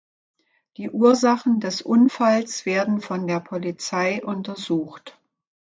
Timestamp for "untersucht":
4.25-5.19